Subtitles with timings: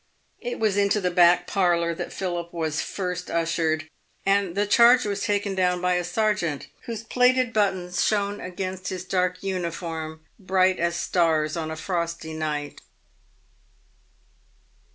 [0.39, 3.87] It was into the back parlour that Philip was first ushered,
[4.25, 9.05] and the charge was taken down by a sergeant, whose plated buttons shone against his
[9.05, 12.81] dark uniform bright as stars on a frosty night.